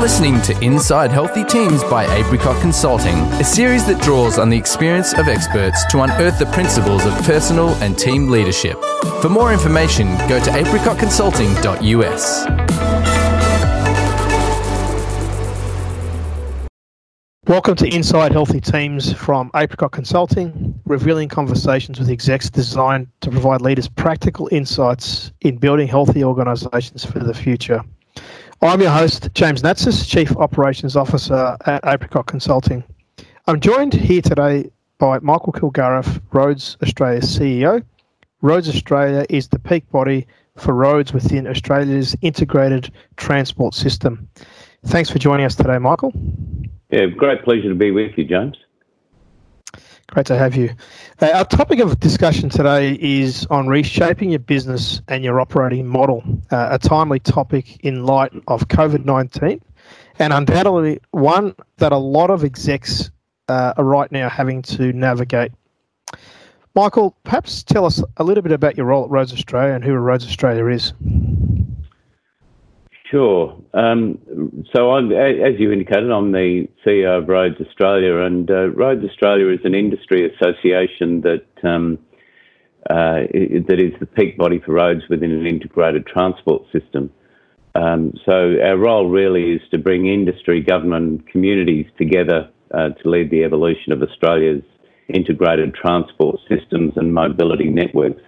[0.00, 5.12] listening to Inside Healthy Teams by Apricot Consulting, a series that draws on the experience
[5.12, 8.82] of experts to unearth the principles of personal and team leadership.
[9.20, 12.46] For more information, go to apricotconsulting.us.
[17.46, 23.60] Welcome to Inside Healthy Teams from Apricot Consulting, revealing conversations with execs designed to provide
[23.60, 27.84] leaders practical insights in building healthy organisations for the future.
[28.62, 32.84] I'm your host, James Natsis, Chief Operations Officer at Apricot Consulting.
[33.46, 37.82] I'm joined here today by Michael Kilgariff, Roads Australia CEO.
[38.42, 44.28] Roads Australia is the peak body for roads within Australia's integrated transport system.
[44.84, 46.12] Thanks for joining us today, Michael.
[46.90, 48.58] Yeah, great pleasure to be with you, James.
[50.10, 50.70] Great to have you.
[51.20, 56.24] Uh, our topic of discussion today is on reshaping your business and your operating model,
[56.50, 59.62] uh, a timely topic in light of COVID 19,
[60.18, 63.12] and undoubtedly one that a lot of execs
[63.48, 65.52] uh, are right now having to navigate.
[66.74, 69.92] Michael, perhaps tell us a little bit about your role at Roads Australia and who
[69.94, 70.92] Roads Australia is.
[73.10, 73.60] Sure.
[73.74, 79.04] Um, so, I'm, as you indicated, I'm the CEO of Roads Australia, and uh, Roads
[79.04, 81.98] Australia is an industry association that um,
[82.88, 83.26] uh,
[83.66, 87.10] that is the peak body for roads within an integrated transport system.
[87.74, 93.30] Um, so, our role really is to bring industry, government, communities together uh, to lead
[93.32, 94.62] the evolution of Australia's
[95.08, 98.22] integrated transport systems and mobility networks.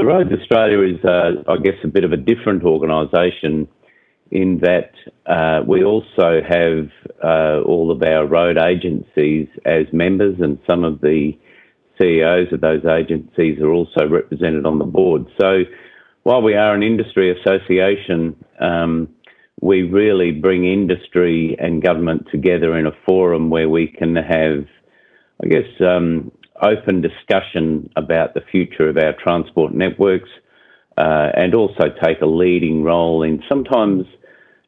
[0.00, 3.68] So, Roads Australia is, uh, I guess, a bit of a different organisation
[4.30, 4.92] in that
[5.26, 6.90] uh, we also have
[7.22, 11.38] uh, all of our road agencies as members, and some of the
[11.98, 15.26] CEOs of those agencies are also represented on the board.
[15.40, 15.64] So
[16.22, 19.08] while we are an industry association, um,
[19.60, 24.66] we really bring industry and government together in a forum where we can have,
[25.42, 30.28] I guess, um, open discussion about the future of our transport networks.
[30.98, 34.06] Uh, and also take a leading role in sometimes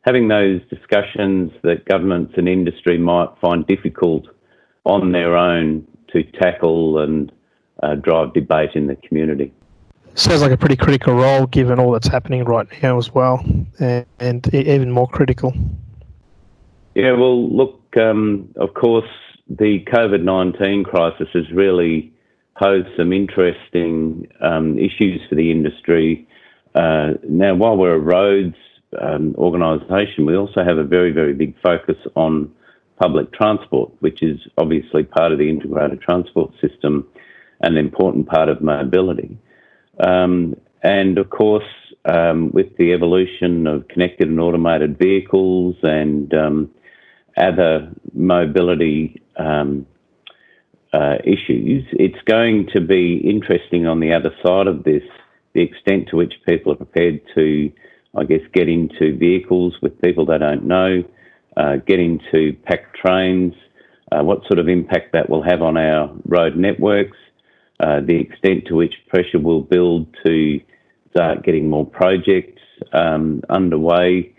[0.03, 4.27] having those discussions that governments and industry might find difficult
[4.85, 7.33] on their own to tackle and
[7.83, 9.53] uh, drive debate in the community.
[10.15, 13.45] Sounds like a pretty critical role given all that's happening right now as well,
[13.79, 15.55] and, and even more critical.
[16.95, 19.09] Yeah, well, look, um, of course,
[19.49, 22.13] the COVID 19 crisis has really
[22.59, 26.27] posed some interesting um, issues for the industry.
[26.75, 28.57] Uh, now, while we're a roads
[29.01, 32.53] um, organisation, we also have a very, very big focus on
[33.01, 37.07] public transport, which is obviously part of the integrated transport system
[37.61, 39.39] and an important part of mobility.
[40.01, 41.65] Um, and of course,
[42.05, 46.71] um, with the evolution of connected and automated vehicles and um,
[47.37, 49.87] other mobility um,
[50.93, 55.03] uh, issues, it's going to be interesting on the other side of this
[55.55, 57.73] the extent to which people are prepared to
[58.17, 61.05] I guess, get into vehicles with people they don't know,
[61.57, 63.55] uh, get into packed trains,
[64.11, 67.17] uh, what sort of impact that will have on our road networks,
[67.81, 70.61] uh, the extent to which pressure will build to
[71.11, 72.61] start getting more projects
[72.93, 74.35] um, underway.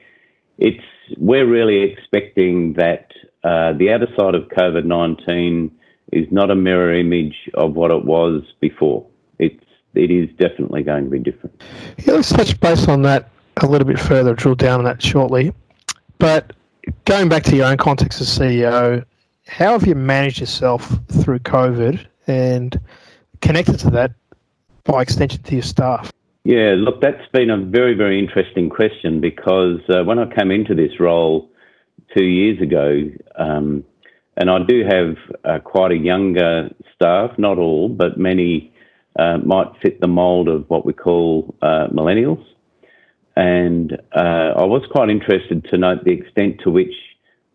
[0.58, 0.84] It's
[1.18, 3.12] we're really expecting that
[3.44, 5.72] uh, the other side of COVID nineteen
[6.12, 9.06] is not a mirror image of what it was before.
[9.38, 9.64] It's
[9.96, 11.62] it is definitely going to be different.
[12.06, 15.52] Yeah, let's touch base on that a little bit further, drill down on that shortly.
[16.20, 16.54] But
[17.06, 19.04] going back to your own context as CEO,
[19.48, 20.88] how have you managed yourself
[21.24, 22.80] through COVID and
[23.42, 24.12] connected to that
[24.84, 26.12] by extension to your staff?
[26.44, 30.74] Yeah, look, that's been a very, very interesting question because uh, when I came into
[30.74, 31.50] this role
[32.16, 33.84] two years ago, um,
[34.38, 38.74] and I do have uh, quite a younger staff, not all, but many
[39.18, 42.44] uh, might fit the mould of what we call uh, millennials.
[43.36, 46.94] And uh, I was quite interested to note the extent to which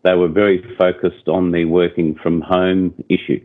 [0.03, 3.43] they were very focused on the working from home issue.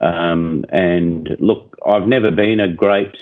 [0.00, 3.16] Um, and look, I've never been a great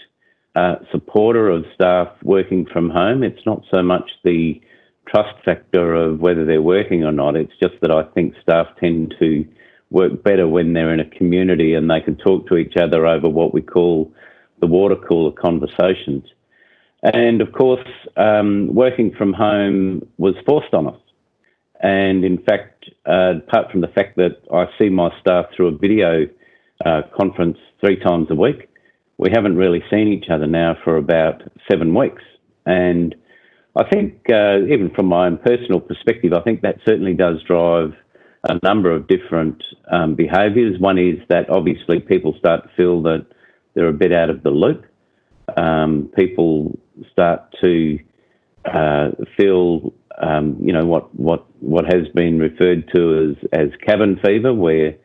[0.56, 3.22] uh, supporter of staff working from home.
[3.22, 4.60] It's not so much the
[5.10, 7.36] trust factor of whether they're working or not.
[7.36, 9.46] It's just that I think staff tend to
[9.90, 13.28] work better when they're in a community and they can talk to each other over
[13.28, 14.12] what we call
[14.60, 16.24] the water cooler conversations.
[17.02, 17.86] And of course,
[18.16, 21.00] um, working from home was forced on us.
[21.80, 25.78] And in fact, uh, apart from the fact that I see my staff through a
[25.78, 26.26] video
[26.84, 28.68] uh, conference three times a week,
[29.16, 32.22] we haven't really seen each other now for about seven weeks.
[32.66, 33.14] And
[33.76, 37.94] I think, uh, even from my own personal perspective, I think that certainly does drive
[38.44, 40.80] a number of different um, behaviours.
[40.80, 43.26] One is that obviously people start to feel that
[43.74, 44.86] they're a bit out of the loop.
[45.56, 46.78] Um, people
[47.12, 47.98] start to
[48.64, 54.18] uh, feel, um, you know, what, what, what has been referred to as, as cabin
[54.24, 54.96] fever, where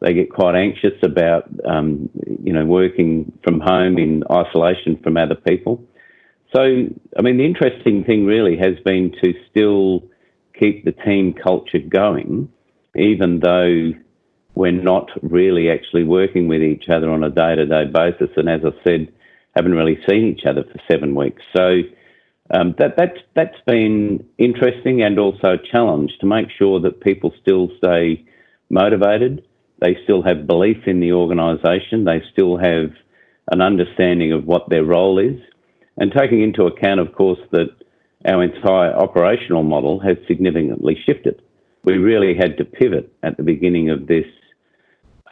[0.00, 2.10] they get quite anxious about, um,
[2.42, 5.84] you know, working from home in isolation from other people.
[6.54, 10.02] So, I mean, the interesting thing really has been to still
[10.58, 12.50] keep the team culture going,
[12.96, 13.92] even though
[14.54, 18.30] we're not really actually working with each other on a day to day basis.
[18.36, 19.12] And as I said,
[19.54, 21.42] haven't really seen each other for seven weeks.
[21.56, 21.82] So,
[22.52, 27.32] um, that, that's, that's been interesting and also a challenge to make sure that people
[27.40, 28.24] still stay
[28.68, 29.44] motivated,
[29.80, 32.90] they still have belief in the organisation, they still have
[33.52, 35.40] an understanding of what their role is,
[35.96, 37.68] and taking into account, of course, that
[38.26, 41.42] our entire operational model has significantly shifted.
[41.84, 44.26] We really had to pivot at the beginning of this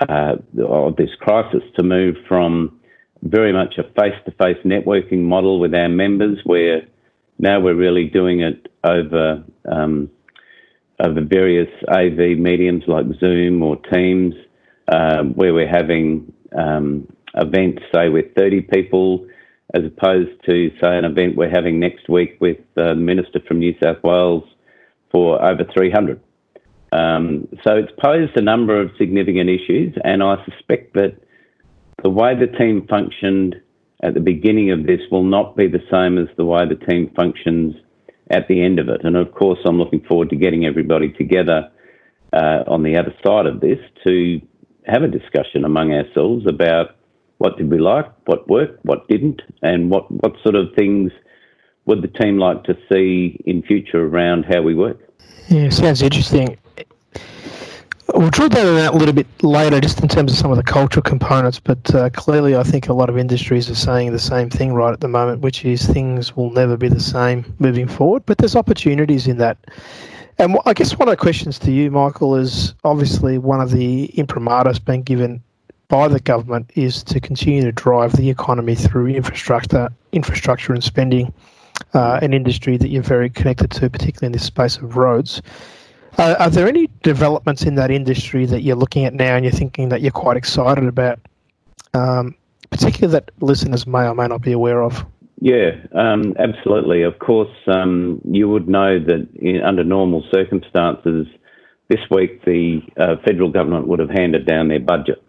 [0.01, 2.81] uh, of this crisis to move from
[3.23, 6.83] very much a face-to-face networking model with our members, where
[7.39, 10.11] now we're really doing it over um,
[11.01, 14.35] over various AV mediums like Zoom or Teams,
[14.89, 19.27] um, where we're having um, events, say, with 30 people,
[19.75, 23.75] as opposed to, say, an event we're having next week with the Minister from New
[23.83, 24.45] South Wales
[25.11, 26.21] for over 300.
[26.91, 31.19] Um, so it's posed a number of significant issues, and I suspect that
[32.03, 33.57] the way the team functioned
[34.03, 37.13] at the beginning of this will not be the same as the way the team
[37.15, 37.75] functions
[38.31, 39.05] at the end of it.
[39.05, 41.71] And of course, I'm looking forward to getting everybody together
[42.33, 44.41] uh, on the other side of this to
[44.87, 46.97] have a discussion among ourselves about
[47.39, 51.13] what did we like, what worked, what didn't, and what, what sort of things
[51.87, 54.99] would the team like to see in future around how we work.
[55.49, 56.59] Yeah, sounds interesting.
[58.15, 60.57] We'll drill down on that a little bit later, just in terms of some of
[60.57, 61.61] the cultural components.
[61.61, 64.93] But uh, clearly, I think a lot of industries are saying the same thing right
[64.93, 68.25] at the moment, which is things will never be the same moving forward.
[68.27, 69.59] But there's opportunities in that.
[70.39, 74.09] And I guess one of the questions to you, Michael, is obviously one of the
[74.17, 75.43] imprimaturs being given
[75.89, 81.33] by the government is to continue to drive the economy through infrastructure, infrastructure and spending,
[81.95, 85.41] uh, an industry that you're very connected to, particularly in this space of roads.
[86.19, 89.53] Uh, are there any developments in that industry that you're looking at now and you're
[89.53, 91.19] thinking that you're quite excited about,
[91.95, 92.35] um,
[92.71, 95.05] particularly that listeners may or may not be aware of?
[95.41, 97.03] Yeah, um, absolutely.
[97.03, 101.29] Of course, um, you would know that in, under normal circumstances,
[101.89, 105.23] this week the uh, federal government would have handed down their budget.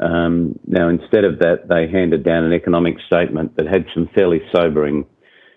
[0.00, 4.40] Um, now, instead of that, they handed down an economic statement that had some fairly
[4.54, 5.06] sobering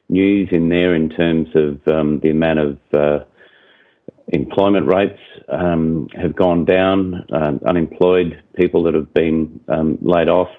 [0.07, 3.19] news in there in terms of um, the amount of uh,
[4.29, 5.19] employment rates
[5.49, 10.49] um, have gone down, uh, unemployed people that have been um, laid off,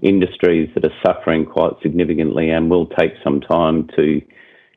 [0.00, 4.22] industries that are suffering quite significantly and will take some time to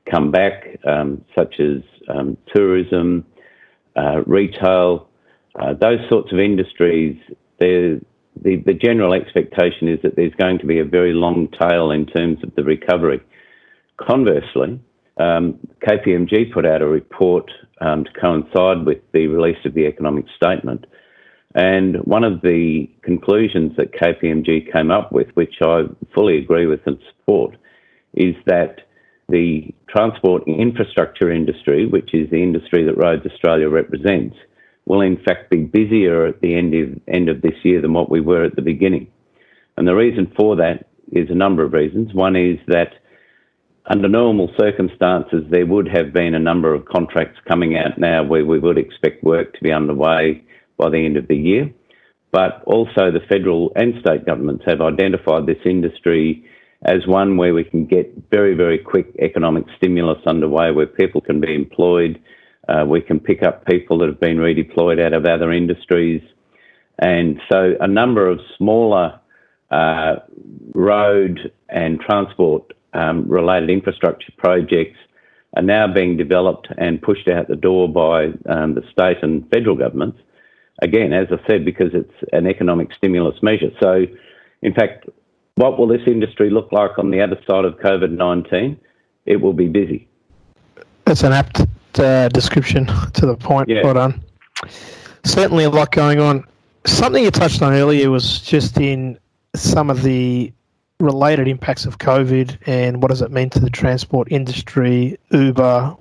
[0.10, 3.26] come back, um, such as um, tourism,
[3.96, 5.08] uh, retail,
[5.60, 7.18] uh, those sorts of industries.
[8.40, 12.06] The, the general expectation is that there's going to be a very long tail in
[12.06, 13.22] terms of the recovery.
[13.98, 14.80] Conversely,
[15.18, 20.26] um, KPMG put out a report um, to coincide with the release of the economic
[20.36, 20.86] statement.
[21.54, 25.84] And one of the conclusions that KPMG came up with, which I
[26.14, 27.58] fully agree with and support,
[28.14, 28.82] is that
[29.28, 34.36] the transport infrastructure industry, which is the industry that Roads Australia represents,
[34.86, 38.10] will in fact be busier at the end of, end of this year than what
[38.10, 39.08] we were at the beginning.
[39.78, 42.14] And the reason for that is a number of reasons.
[42.14, 42.94] One is that
[43.86, 48.46] under normal circumstances, there would have been a number of contracts coming out now where
[48.46, 50.44] we would expect work to be underway
[50.78, 51.74] by the end of the year.
[52.32, 56.46] But also, the federal and state governments have identified this industry
[56.84, 61.42] as one where we can get very, very quick economic stimulus underway, where people can
[61.42, 62.20] be employed.
[62.68, 66.22] Uh, we can pick up people that have been redeployed out of other industries.
[67.00, 69.20] And so, a number of smaller
[69.72, 70.18] uh,
[70.74, 74.98] road and transport um, related infrastructure projects
[75.56, 79.76] are now being developed and pushed out the door by um, the state and federal
[79.76, 80.20] governments.
[80.82, 83.72] Again, as I said, because it's an economic stimulus measure.
[83.82, 84.06] So,
[84.62, 85.08] in fact,
[85.56, 88.80] what will this industry look like on the other side of COVID 19?
[89.26, 90.08] It will be busy.
[91.06, 91.62] That's an apt
[92.00, 93.70] uh, description to the point.
[93.70, 93.84] Yeah.
[93.84, 94.24] Well done.
[95.24, 96.46] Certainly a lot going on.
[96.86, 99.20] Something you touched on earlier was just in
[99.56, 100.52] some of the
[101.00, 105.96] related impacts of COVID and what does it mean to the transport industry, Uber,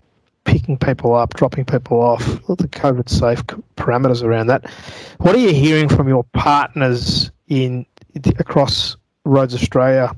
[0.44, 3.44] picking people up, dropping people off, the COVID safe
[3.76, 4.70] parameters around that.
[5.18, 7.86] What are you hearing from your partners in
[8.38, 10.14] across Roads Australia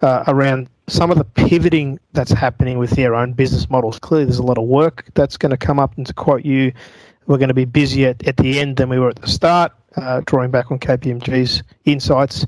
[0.00, 3.98] uh, around some of the pivoting that's happening with their own business models?
[3.98, 6.72] Clearly, there's a lot of work that's going to come up, and to quote you,
[7.26, 9.72] we're going to be busier at, at the end than we were at the start,
[9.96, 12.46] uh, drawing back on KPMG's insights.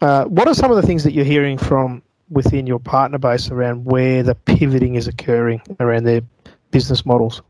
[0.00, 3.50] Uh, what are some of the things that you're hearing from within your partner base
[3.50, 6.22] around where the pivoting is occurring around their
[6.70, 7.42] business models?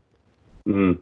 [0.67, 0.99] Mm.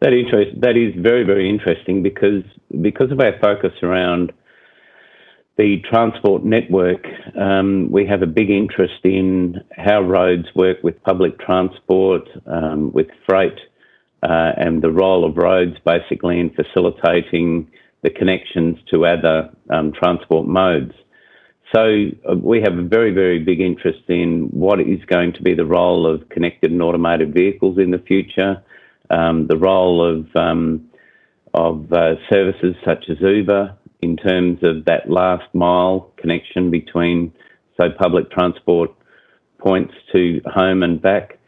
[0.00, 2.42] That interest that is very very interesting because
[2.80, 4.32] because of our focus around
[5.56, 7.06] the transport network,
[7.38, 13.08] um, we have a big interest in how roads work with public transport, um, with
[13.26, 13.58] freight,
[14.22, 17.70] uh, and the role of roads basically in facilitating
[18.02, 20.94] the connections to other um, transport modes.
[21.74, 25.54] So uh, we have a very, very big interest in what is going to be
[25.54, 28.62] the role of connected and automated vehicles in the future,
[29.10, 30.88] um, the role of um,
[31.54, 37.32] of uh, services such as Uber in terms of that last mile connection between,
[37.80, 38.90] say, public transport
[39.58, 41.38] points to home and back.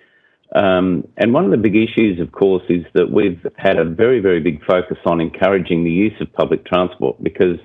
[0.55, 4.21] Um, and one of the big issues, of course, is that we've had a very,
[4.21, 7.59] very big focus on encouraging the use of public transport because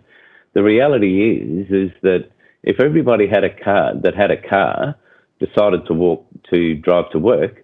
[0.53, 2.31] the reality is is that
[2.63, 4.95] if everybody had a car that had a car
[5.39, 7.63] decided to walk to drive to work,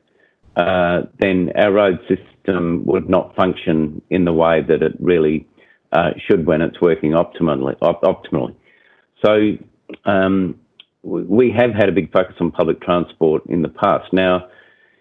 [0.55, 5.47] uh, then our road system would not function in the way that it really
[5.91, 7.75] uh, should when it's working optimally.
[7.81, 8.55] Op- optimally.
[9.23, 9.57] So
[10.05, 10.59] um,
[11.03, 14.11] we have had a big focus on public transport in the past.
[14.11, 14.47] Now,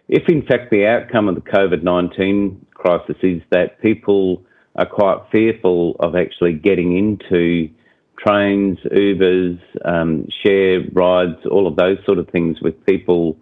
[0.09, 4.45] if in fact the outcome of the COVID 19 crisis is that people
[4.77, 7.71] are quite fearful of actually getting into
[8.19, 13.37] trains, Ubers, um, share rides, all of those sort of things with people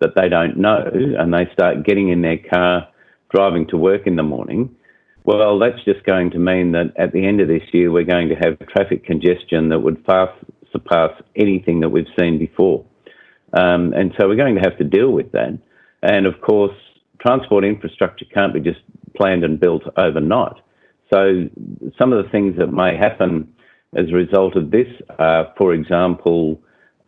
[0.00, 2.88] that they don't know, and they start getting in their car,
[3.30, 4.74] driving to work in the morning.
[5.28, 8.30] Well, that's just going to mean that at the end of this year, we're going
[8.30, 10.32] to have traffic congestion that would far
[10.72, 12.82] surpass anything that we've seen before.
[13.52, 15.58] Um, and so we're going to have to deal with that.
[16.02, 16.74] And of course,
[17.20, 18.80] transport infrastructure can't be just
[19.18, 20.56] planned and built overnight.
[21.12, 21.50] So
[21.98, 23.52] some of the things that may happen
[23.94, 26.58] as a result of this are, for example,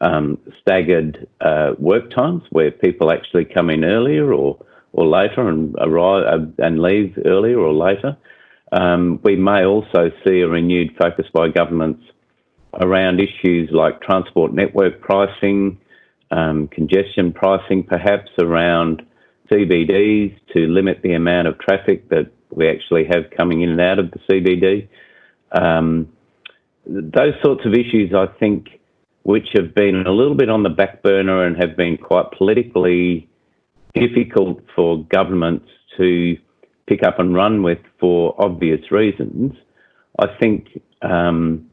[0.03, 4.59] um, staggered uh, work times where people actually come in earlier or,
[4.93, 8.17] or later and arrive uh, and leave earlier or later.
[8.73, 12.05] Um, we may also see a renewed focus by governments
[12.75, 15.79] around issues like transport network pricing,
[16.31, 19.03] um, congestion pricing, perhaps around
[19.51, 23.99] CBDs to limit the amount of traffic that we actually have coming in and out
[23.99, 24.89] of the CBD.
[25.53, 26.13] Um,
[26.87, 28.81] those sorts of issues, I think,
[29.23, 33.29] which have been a little bit on the back burner and have been quite politically
[33.95, 36.37] difficult for governments to
[36.87, 39.55] pick up and run with for obvious reasons,
[40.19, 41.71] I think um,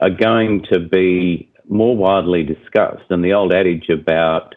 [0.00, 3.04] are going to be more widely discussed.
[3.10, 4.54] And the old adage about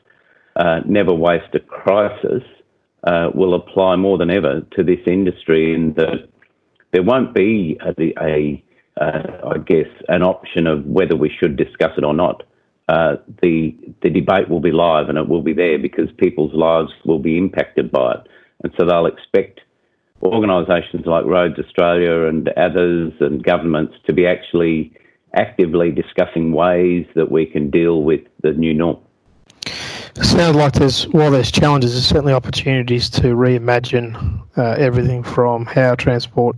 [0.56, 2.44] uh, never waste a crisis
[3.04, 6.28] uh, will apply more than ever to this industry in that
[6.92, 8.64] there won't be a, a
[9.00, 12.44] uh, I guess, an option of whether we should discuss it or not.
[12.90, 16.92] Uh, the the debate will be live and it will be there because people's lives
[17.06, 18.28] will be impacted by it,
[18.64, 19.62] and so they'll expect
[20.24, 24.92] organisations like Roads Australia and others and governments to be actually
[25.36, 28.98] actively discussing ways that we can deal with the new norm.
[30.16, 35.68] It sounds like there's while there's challenges, there's certainly opportunities to reimagine uh, everything from
[35.68, 36.58] how transport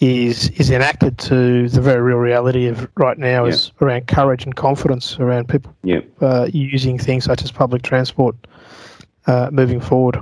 [0.00, 3.50] is is enacted to the very real reality of right now yeah.
[3.52, 6.00] is around courage and confidence around people yeah.
[6.22, 8.34] uh, using things such as public transport
[9.26, 10.18] uh, moving forward.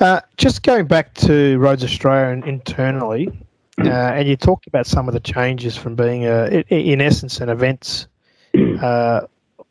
[0.00, 3.28] Uh, just going back to Roads Australia and internally,
[3.78, 7.48] uh, and you talked about some of the changes from being, a, in essence, an
[7.48, 8.08] events
[8.82, 9.20] uh,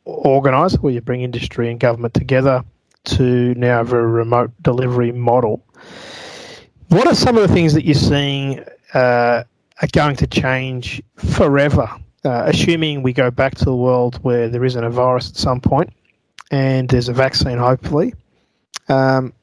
[0.06, 2.64] organiser where you bring industry and government together
[3.06, 5.66] to now have a very remote delivery model.
[6.88, 8.64] What are some of the things that you're seeing
[8.94, 9.44] uh,
[9.82, 11.90] are going to change forever,
[12.26, 15.60] uh, assuming we go back to a world where there isn't a virus at some
[15.60, 15.92] point
[16.52, 18.14] and there's a vaccine, hopefully.
[18.88, 19.34] Um,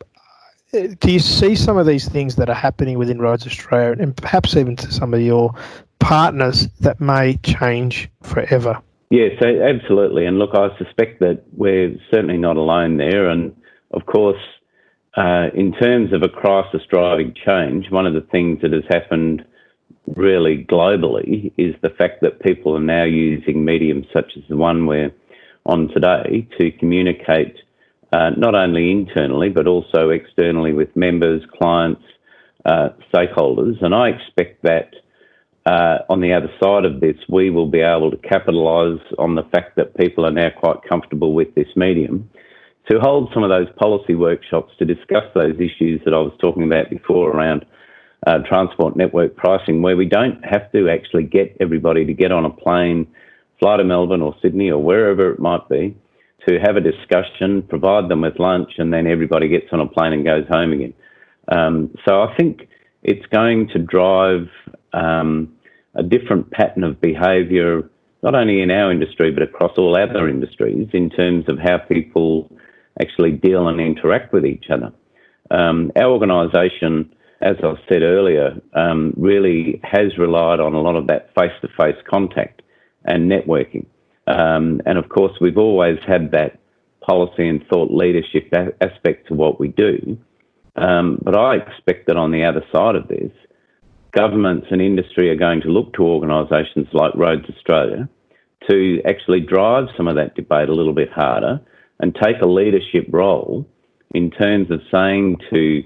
[0.72, 4.56] do you see some of these things that are happening within Roads Australia and perhaps
[4.56, 5.52] even to some of your
[5.98, 8.80] partners that may change forever?
[9.10, 10.26] Yes, absolutely.
[10.26, 13.28] And look, I suspect that we're certainly not alone there.
[13.28, 13.56] And
[13.90, 14.40] of course,
[15.16, 19.44] uh, in terms of a crisis driving change, one of the things that has happened
[20.06, 24.86] really globally is the fact that people are now using mediums such as the one
[24.86, 25.12] we're
[25.66, 27.56] on today to communicate
[28.12, 32.02] uh, not only internally but also externally with members, clients,
[32.64, 33.82] uh, stakeholders.
[33.82, 34.94] And I expect that
[35.66, 39.44] uh, on the other side of this, we will be able to capitalise on the
[39.44, 42.30] fact that people are now quite comfortable with this medium
[42.90, 46.64] to hold some of those policy workshops to discuss those issues that I was talking
[46.64, 47.64] about before around
[48.26, 52.44] uh, transport network pricing, where we don't have to actually get everybody to get on
[52.44, 53.06] a plane,
[53.60, 55.96] fly to Melbourne or Sydney or wherever it might be,
[56.48, 60.12] to have a discussion, provide them with lunch, and then everybody gets on a plane
[60.12, 60.94] and goes home again.
[61.48, 62.68] Um, so I think
[63.04, 64.48] it's going to drive
[64.92, 65.54] um,
[65.94, 67.88] a different pattern of behaviour,
[68.22, 72.50] not only in our industry but across all other industries, in terms of how people
[73.00, 74.92] actually deal and interact with each other.
[75.50, 81.06] Um, our organisation, as I said earlier, um, really has relied on a lot of
[81.08, 82.62] that face-to-face contact
[83.04, 83.86] and networking.
[84.26, 86.60] Um, and of course, we've always had that
[87.00, 90.18] policy and thought leadership aspect to what we do.
[90.76, 93.32] Um, but I expect that on the other side of this,
[94.12, 98.08] governments and industry are going to look to organisations like Roads Australia
[98.68, 101.60] to actually drive some of that debate a little bit harder
[102.00, 103.66] and take a leadership role
[104.14, 105.84] in terms of saying to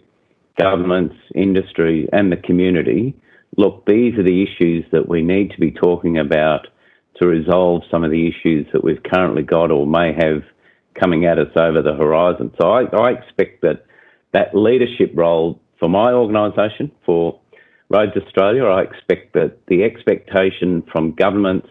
[0.58, 3.14] governments, industry, and the community,
[3.56, 6.66] look, these are the issues that we need to be talking about
[7.16, 10.42] to resolve some of the issues that we've currently got or may have
[10.94, 12.52] coming at us over the horizon.
[12.60, 13.84] So I, I expect that
[14.32, 17.38] that leadership role for my organisation, for
[17.88, 21.68] Roads Australia, I expect that the expectation from governments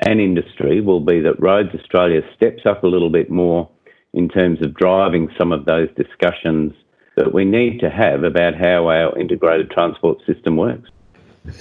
[0.00, 3.68] and industry will be that Roads Australia steps up a little bit more
[4.12, 6.74] in terms of driving some of those discussions
[7.16, 10.90] that we need to have about how our integrated transport system works.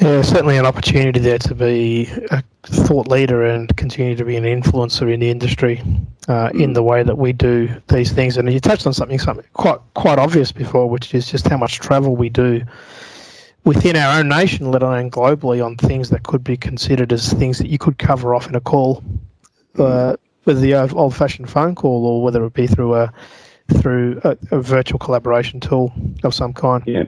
[0.01, 4.44] Yeah, certainly an opportunity there to be a thought leader and continue to be an
[4.44, 5.82] influencer in the industry
[6.27, 8.36] uh, in the way that we do these things.
[8.36, 11.80] And you touched on something, something quite quite obvious before, which is just how much
[11.80, 12.62] travel we do
[13.63, 17.58] within our own nation, let alone globally, on things that could be considered as things
[17.58, 19.04] that you could cover off in a call,
[19.78, 23.12] uh, with the old-fashioned phone call, or whether it be through a
[23.82, 26.84] through a, a virtual collaboration tool of some kind.
[26.88, 27.04] Yeah.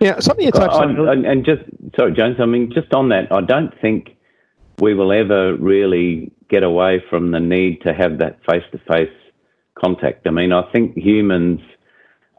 [0.00, 1.08] Yeah, something you touched on.
[1.08, 1.62] And, and just
[1.94, 4.16] sorry, Jones, I mean, just on that, I don't think
[4.78, 9.12] we will ever really get away from the need to have that face-to-face
[9.74, 10.26] contact.
[10.26, 11.60] I mean, I think humans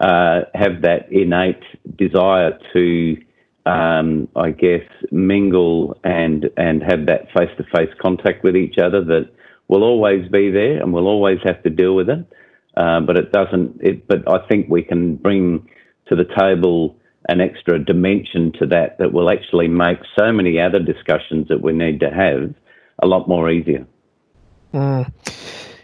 [0.02, 1.64] uh, have that innate
[1.96, 3.18] desire to
[3.66, 9.04] um, I guess, mingle and and have that face to face contact with each other
[9.06, 9.30] that
[9.68, 12.26] will always be there and we'll always have to deal with it.
[12.76, 13.80] Uh, but it doesn't.
[13.82, 15.70] It, but I think we can bring
[16.08, 16.98] to the table
[17.30, 21.72] an extra dimension to that that will actually make so many other discussions that we
[21.72, 22.54] need to have
[23.02, 23.86] a lot more easier.
[24.74, 25.12] Mm.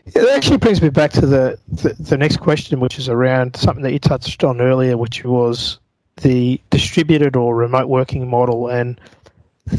[0.08, 3.84] It actually brings me back to the, the, the next question, which is around something
[3.84, 5.80] that you touched on earlier, which was
[6.18, 9.00] the distributed or remote working model and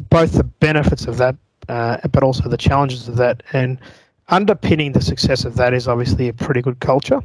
[0.08, 1.36] both the benefits of that,
[1.70, 3.42] uh, but also the challenges of that.
[3.52, 3.78] And
[4.28, 7.22] underpinning the success of that is obviously a pretty good culture.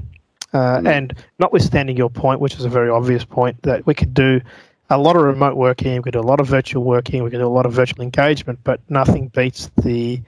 [0.53, 0.87] Uh, mm.
[0.87, 4.41] And notwithstanding your point, which is a very obvious point, that we could do
[4.89, 7.39] a lot of remote working, we could do a lot of virtual working, we could
[7.39, 10.21] do a lot of virtual engagement, but nothing beats the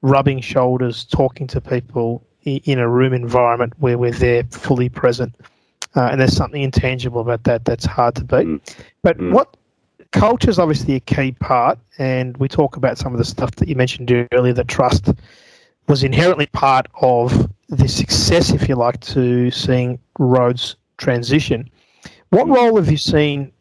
[0.00, 5.34] rubbing shoulders, talking to people in a room environment where we're there fully present.
[5.94, 8.46] Uh, and there's something intangible about that that's hard to beat.
[8.46, 8.60] Mm.
[9.02, 9.32] But mm.
[9.32, 9.57] what
[10.12, 13.68] culture is obviously a key part, and we talk about some of the stuff that
[13.68, 14.52] you mentioned earlier.
[14.52, 15.10] That trust
[15.86, 21.68] was inherently part of the success, if you like, to seeing roads transition.
[22.30, 22.56] What mm.
[22.56, 23.52] role have you seen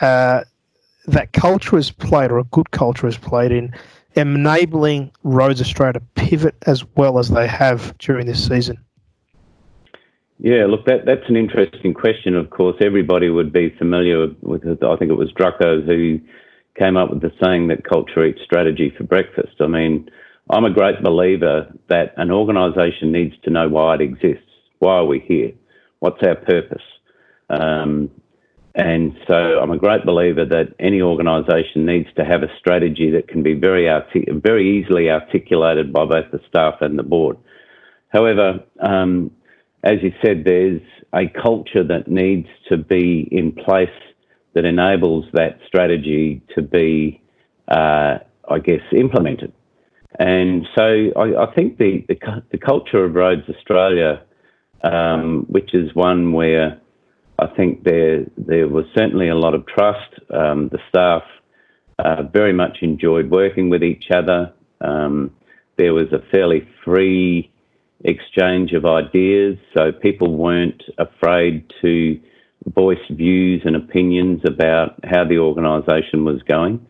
[0.00, 0.44] uh,
[1.06, 3.74] that culture has played, or a good culture has played in
[4.16, 8.78] enabling Roads Australia to pivot as well as they have during this season?
[10.38, 12.34] Yeah, look, that, that's an interesting question.
[12.34, 14.82] Of course, everybody would be familiar with it.
[14.82, 16.20] I think it was Drucker who
[16.76, 19.54] came up with the saying that culture eats strategy for breakfast.
[19.60, 20.10] I mean,
[20.50, 24.42] I'm a great believer that an organisation needs to know why it exists.
[24.80, 25.52] Why are we here?
[26.00, 26.82] What's our purpose?
[27.48, 28.10] Um,
[28.74, 33.28] and so I'm a great believer that any organisation needs to have a strategy that
[33.28, 37.38] can be very, artic- very easily articulated by both the staff and the board.
[38.08, 39.30] However, um,
[39.84, 40.80] as you said, there's
[41.12, 43.88] a culture that needs to be in place
[44.54, 47.20] that enables that strategy to be,
[47.68, 48.18] uh,
[48.48, 49.52] I guess, implemented.
[50.18, 54.22] And so I, I think the, the, the, culture of Roads Australia,
[54.82, 56.80] um, which is one where
[57.38, 60.14] I think there there was certainly a lot of trust.
[60.30, 61.24] Um, the staff
[61.98, 64.52] uh, very much enjoyed working with each other.
[64.80, 65.32] Um,
[65.76, 67.50] there was a fairly free
[68.02, 72.20] exchange of ideas, so people weren't afraid to
[72.74, 76.86] voice views and opinions about how the organisation was going.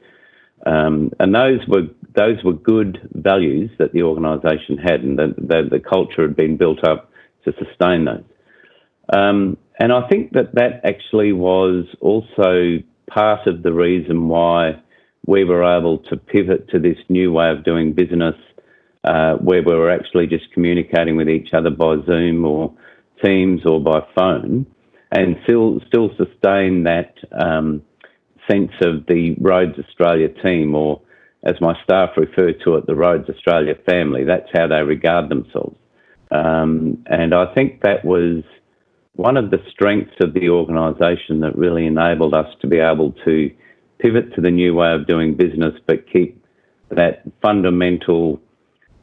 [0.67, 5.69] Um, and those were those were good values that the organisation had, and the, the,
[5.69, 7.11] the, culture had been built up
[7.45, 8.23] to sustain those.
[9.13, 14.81] Um, and I think that that actually was also part of the reason why
[15.27, 18.37] we were able to pivot to this new way of doing business,
[19.05, 22.73] uh, where we were actually just communicating with each other by Zoom or
[23.23, 24.67] Teams or by phone,
[25.13, 27.83] and still still sustain that um,
[28.51, 31.01] sense of the Roads Australia team, or
[31.43, 34.25] as my staff refer to it, the Roads Australia family.
[34.25, 35.77] That's how they regard themselves,
[36.31, 38.43] um, and I think that was
[39.15, 43.51] one of the strengths of the organisation that really enabled us to be able to
[43.99, 46.45] pivot to the new way of doing business, but keep
[46.91, 48.41] that fundamental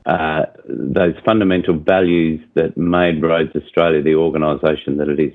[0.05, 5.33] uh, those fundamental values that made Roads Australia the organisation that it is.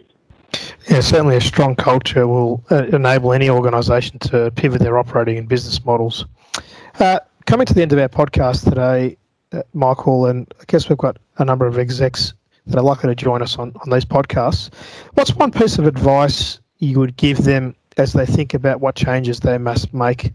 [0.88, 5.48] Yeah, certainly a strong culture will uh, enable any organisation to pivot their operating and
[5.48, 6.24] business models.
[6.98, 9.16] Uh, coming to the end of our podcast today,
[9.52, 12.34] uh, Michael, and I guess we've got a number of execs
[12.66, 14.72] that are likely to join us on, on these podcasts.
[15.14, 19.40] What's one piece of advice you would give them as they think about what changes
[19.40, 20.32] they must make?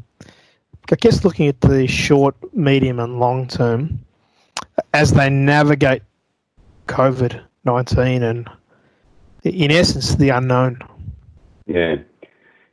[0.91, 3.99] I guess looking at the short, medium, and long term,
[4.93, 6.03] as they navigate
[6.87, 8.49] COVID 19 and
[9.43, 10.79] in essence, the unknown.
[11.65, 11.95] Yeah.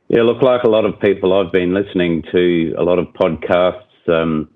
[0.07, 3.83] Yeah, look, like a lot of people, I've been listening to a lot of podcasts
[4.07, 4.49] um,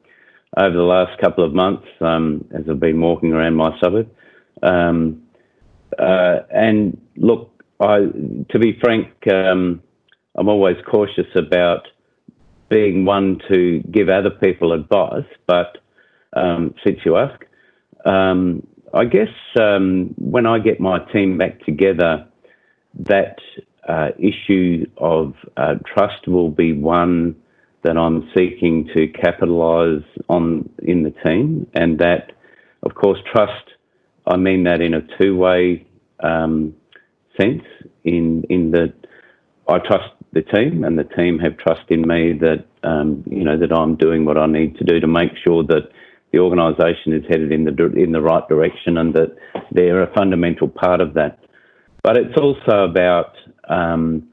[0.58, 4.10] over the last couple of months um, as I've been walking around my suburb.
[4.64, 5.24] Um,
[6.00, 8.00] uh, and look, I,
[8.50, 9.82] to be frank, um,
[10.36, 11.88] I'm always cautious about
[12.70, 15.78] being one to give other people advice, but
[16.36, 17.46] um, since you ask,
[18.06, 22.28] um, I guess um, when I get my team back together,
[23.00, 23.38] that
[23.88, 27.36] uh, issue of uh, trust will be one
[27.84, 32.32] that I'm seeking to capitalise on in the team, and that,
[32.84, 33.66] of course, trust.
[34.26, 35.86] I mean that in a two-way
[36.22, 36.76] um,
[37.38, 37.64] sense.
[38.06, 38.94] In in that
[39.68, 43.58] I trust the team, and the team have trust in me that um, you know
[43.58, 45.90] that I'm doing what I need to do to make sure that
[46.34, 49.38] the organisation is headed in the in the right direction, and that
[49.72, 51.40] they're a fundamental part of that.
[52.02, 53.38] But it's also about
[53.70, 54.28] um,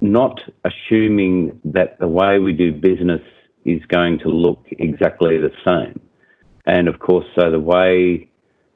[0.00, 3.22] not assuming that the way we do business
[3.64, 6.00] is going to look exactly the same.
[6.66, 8.28] And of course, so the way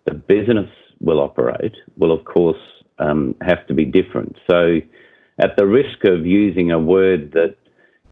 [0.04, 2.62] the business will operate will, of course,
[3.00, 4.37] um, have to be different.
[4.48, 4.78] So,
[5.38, 7.56] at the risk of using a word that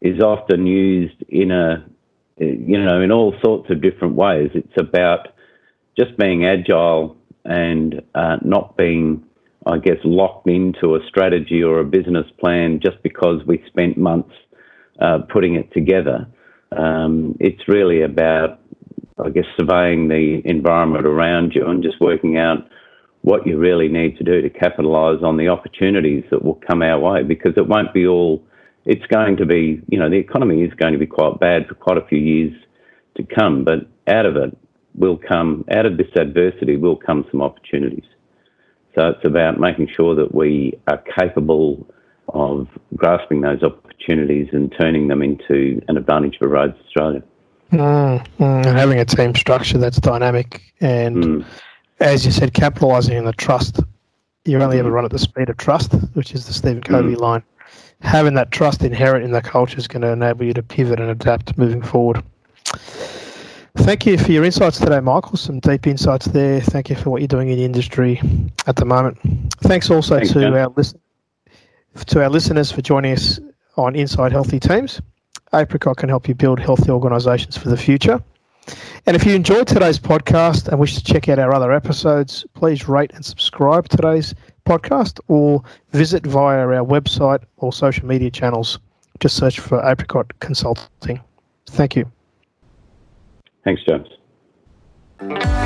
[0.02, 1.86] is often used in a
[2.38, 4.50] you know, in all sorts of different ways.
[4.54, 5.28] It's about
[5.96, 9.24] just being agile and uh, not being,
[9.66, 14.34] I guess, locked into a strategy or a business plan just because we spent months
[15.00, 16.26] uh, putting it together.
[16.76, 18.60] Um, it's really about,
[19.24, 22.68] I guess, surveying the environment around you and just working out
[23.22, 26.98] what you really need to do to capitalise on the opportunities that will come our
[26.98, 28.44] way because it won't be all
[28.86, 31.74] it's going to be, you know, the economy is going to be quite bad for
[31.74, 32.52] quite a few years
[33.16, 34.56] to come, but out of it
[34.94, 38.04] will come, out of this adversity will come some opportunities.
[38.94, 41.86] So it's about making sure that we are capable
[42.28, 47.22] of grasping those opportunities and turning them into an advantage for Roads Australia.
[47.72, 51.44] Mm, mm, having a team structure that's dynamic and, mm.
[52.00, 53.80] as you said, capitalising on the trust.
[54.44, 54.94] You only ever mm.
[54.94, 57.20] run at the speed of trust, which is the Stephen Covey mm.
[57.20, 57.42] line
[58.04, 61.10] having that trust inherent in the culture is going to enable you to pivot and
[61.10, 62.22] adapt moving forward.
[63.78, 65.36] Thank you for your insights today, Michael.
[65.36, 66.60] Some deep insights there.
[66.60, 68.20] Thank you for what you're doing in the industry
[68.66, 69.18] at the moment.
[69.62, 71.00] Thanks also Thanks, to our listen,
[72.06, 73.40] to our listeners for joining us
[73.76, 75.00] on Inside Healthy Teams.
[75.52, 78.22] Apricot can help you build healthy organisations for the future.
[79.06, 82.88] And if you enjoyed today's podcast and wish to check out our other episodes, please
[82.88, 84.34] rate and subscribe to today's
[84.64, 88.78] podcast or visit via our website or social media channels.
[89.20, 91.20] Just search for Apricot Consulting.
[91.66, 92.10] Thank you.
[93.64, 94.08] Thanks, James.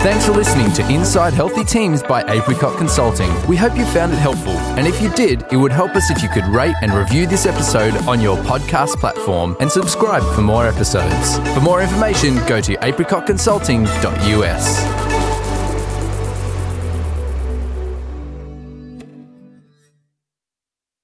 [0.02, 3.30] Thanks for listening to Inside Healthy Teams by Apricot Consulting.
[3.48, 4.52] We hope you found it helpful.
[4.52, 7.46] And if you did, it would help us if you could rate and review this
[7.46, 11.38] episode on your podcast platform and subscribe for more episodes.
[11.54, 15.07] For more information, go to apricotconsulting.us.